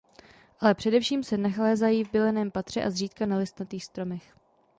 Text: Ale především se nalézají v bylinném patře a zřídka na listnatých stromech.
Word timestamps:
Ale 0.59 0.73
především 0.75 1.23
se 1.23 1.37
nalézají 1.37 2.03
v 2.03 2.11
bylinném 2.11 2.51
patře 2.51 2.83
a 2.83 2.89
zřídka 2.89 3.25
na 3.25 3.37
listnatých 3.37 3.85
stromech. 3.85 4.33